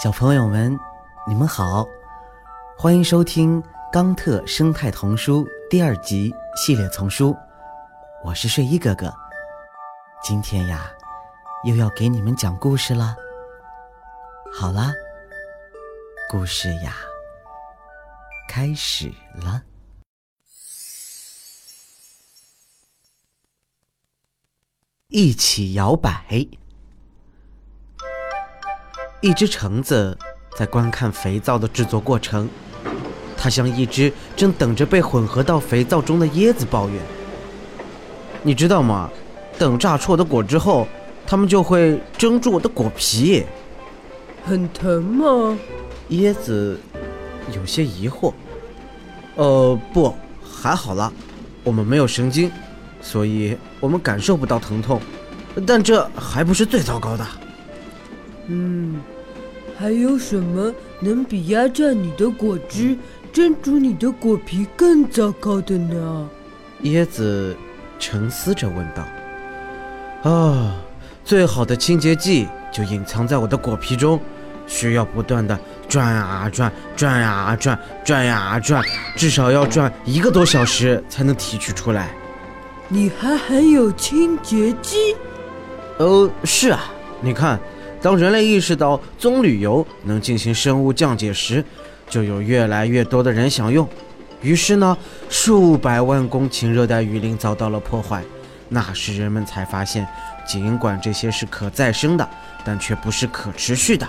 [0.00, 0.78] 小朋友们，
[1.26, 1.84] 你们好，
[2.78, 3.60] 欢迎收听
[3.92, 7.36] 《冈特生态童书》第二集系列丛书。
[8.24, 9.12] 我是睡衣哥哥，
[10.22, 10.88] 今天呀，
[11.64, 13.16] 又要给你们讲故事了。
[14.54, 14.92] 好啦，
[16.30, 16.94] 故事呀，
[18.48, 19.60] 开始了。
[25.08, 26.46] 一起摇摆。
[29.20, 30.16] 一只橙子
[30.56, 32.48] 在观看肥皂的制作过程，
[33.36, 37.02] 它像一只正等着被混合到肥皂中的椰子抱怨
[38.42, 39.10] ：“你知道吗？
[39.58, 40.86] 等榨出我的果汁后，
[41.26, 43.44] 它们就会蒸住我的果皮。
[44.44, 45.58] 很疼吗？”
[46.10, 46.78] 椰子
[47.52, 48.32] 有些疑惑
[49.34, 51.12] ：“呃，不，还好啦，
[51.64, 52.50] 我们没有神经，
[53.02, 55.00] 所以我们感受不到疼痛。
[55.66, 57.26] 但这还不是最糟糕的。”
[58.50, 59.00] 嗯，
[59.78, 62.96] 还有什么能比压榨你的果汁、
[63.30, 66.28] 蒸煮你的果皮更糟糕的呢？
[66.84, 67.54] 椰子
[67.98, 70.30] 沉思着问道。
[70.30, 70.76] 啊，
[71.24, 74.18] 最好的清洁剂就隐藏在我的果皮中，
[74.66, 78.82] 需要不断的转啊转，转啊转，转呀转，
[79.14, 82.14] 至少要转一个多小时才能提取出来。
[82.88, 85.14] 你还含有清洁剂？
[85.98, 86.90] 哦，是啊，
[87.20, 87.60] 你看。
[88.00, 91.64] 当人类意识到棕榈油能进行生物降解时，
[92.08, 93.88] 就有越来越多的人享用。
[94.40, 94.96] 于是呢，
[95.28, 98.22] 数百万公顷热带雨林遭到了破坏。
[98.68, 100.06] 那时人们才发现，
[100.46, 102.28] 尽管这些是可再生的，
[102.64, 104.06] 但却不是可持续的。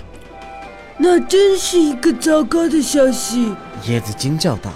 [0.98, 3.54] 那真是一个糟糕的消息！
[3.86, 4.70] 椰子惊叫道：“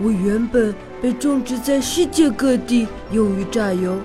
[0.00, 3.96] 我原本被种植在世界各地，用于榨油，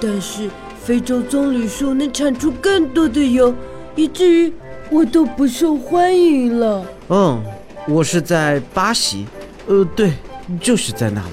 [0.00, 0.50] 但是……”
[0.84, 3.54] 非洲棕榈树能产出更多的油，
[3.96, 4.52] 以至于
[4.90, 6.84] 我都不受欢迎了。
[7.08, 7.42] 嗯，
[7.88, 9.26] 我是在巴西，
[9.66, 10.12] 呃，对，
[10.60, 11.30] 就是在那里。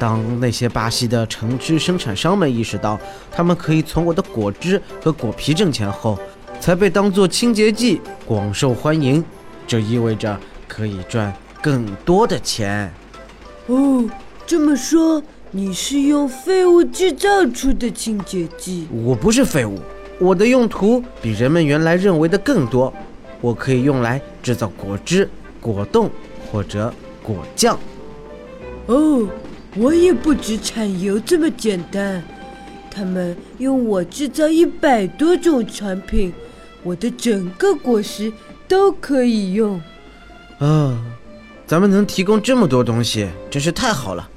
[0.00, 2.98] 当那些巴西的橙汁生产商们意识到
[3.30, 6.18] 他们可以从我的果汁和果皮挣钱后，
[6.58, 9.24] 才被当作清洁剂广受欢迎。
[9.64, 11.32] 这意味着可以赚
[11.62, 12.92] 更多的钱。
[13.68, 14.04] 哦，
[14.44, 15.22] 这么说。
[15.54, 18.88] 你是用废物制造出的清洁剂？
[18.90, 19.78] 我不是废物，
[20.18, 22.90] 我的用途比人们原来认为的更多。
[23.42, 25.28] 我可以用来制造果汁、
[25.60, 26.10] 果冻
[26.50, 26.90] 或者
[27.22, 27.78] 果酱。
[28.86, 29.28] 哦，
[29.76, 32.24] 我也不止产油这么简单。
[32.90, 36.32] 他们用我制造一百多种产品，
[36.82, 38.32] 我的整个果实
[38.66, 39.78] 都可以用。
[40.60, 40.98] 啊，
[41.66, 44.30] 咱们能提供这么多东西，真是太好了。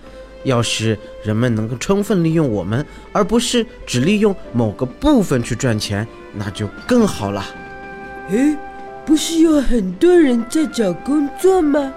[0.46, 7.46] 要是人们能够充分利用我们，而不是只利用某个部分去赚钱，那就更好了。
[8.30, 8.56] 诶，
[9.06, 11.92] 不是有很多人在找工作吗？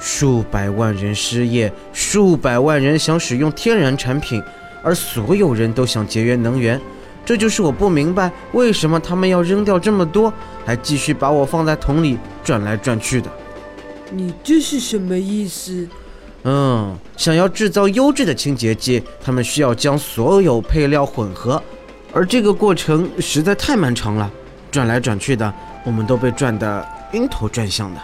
[0.00, 4.42] 数百万人失业，数百万人想使用天然产品，
[4.82, 6.80] 而所有人都想节约能源。
[7.22, 10.32] 这就是我不明白为什么他们要扔掉这么多，
[10.64, 13.30] 还继续把我放在桶里转来转去的。
[14.10, 15.86] 你这是什么意思？
[16.44, 21.62] 嗯，想要制造优质的清洁剂，他们需要将所有配料混合，
[22.12, 24.30] 而这个过程实在太漫长了，
[24.70, 25.52] 转来转去的，
[25.84, 28.00] 我们都被转得晕头转向的。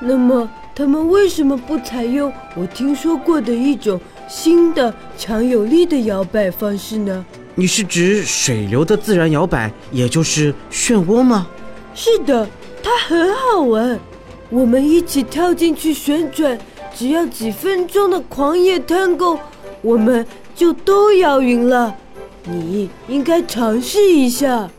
[0.00, 7.22] 那么，他们为什么不采用我听说过的一种新的强有力的摇摆方式呢？
[7.54, 11.46] 你是指水流的自然摇摆，也就是漩涡吗？
[11.94, 12.48] 是的，
[12.82, 14.00] 它很好玩，
[14.48, 16.58] 我们一起跳进去旋转。
[17.00, 19.40] 只要几分钟的狂野探戈，
[19.80, 21.96] 我们就都摇匀了。
[22.44, 24.70] 你应该尝试一下。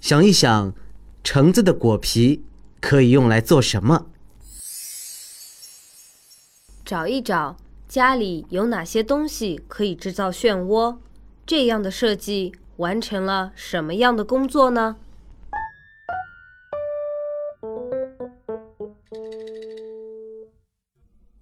[0.00, 0.72] 想一想，
[1.22, 2.42] 橙子的果皮
[2.80, 4.06] 可以用来做什么？
[6.86, 10.96] 找一找家里有哪些东西可以制造漩涡。
[11.44, 14.96] 这样的设计完成了什么样的工作呢？